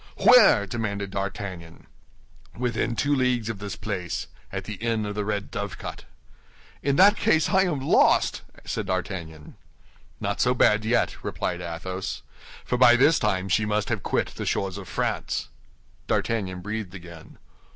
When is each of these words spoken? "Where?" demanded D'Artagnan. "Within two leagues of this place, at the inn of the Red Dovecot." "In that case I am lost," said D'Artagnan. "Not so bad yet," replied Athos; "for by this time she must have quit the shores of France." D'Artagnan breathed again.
"Where?" 0.17 0.65
demanded 0.65 1.11
D'Artagnan. 1.11 1.85
"Within 2.57 2.95
two 2.95 3.13
leagues 3.13 3.49
of 3.49 3.59
this 3.59 3.75
place, 3.75 4.25
at 4.51 4.63
the 4.63 4.73
inn 4.77 5.05
of 5.05 5.13
the 5.13 5.23
Red 5.23 5.51
Dovecot." 5.51 6.05
"In 6.81 6.95
that 6.95 7.15
case 7.15 7.49
I 7.49 7.65
am 7.65 7.79
lost," 7.79 8.41
said 8.65 8.87
D'Artagnan. 8.87 9.57
"Not 10.19 10.41
so 10.41 10.55
bad 10.55 10.85
yet," 10.85 11.23
replied 11.23 11.61
Athos; 11.61 12.23
"for 12.65 12.79
by 12.79 12.95
this 12.95 13.19
time 13.19 13.47
she 13.47 13.63
must 13.63 13.89
have 13.89 14.01
quit 14.01 14.29
the 14.29 14.45
shores 14.47 14.79
of 14.79 14.87
France." 14.89 15.49
D'Artagnan 16.07 16.61
breathed 16.61 16.95
again. 16.95 17.37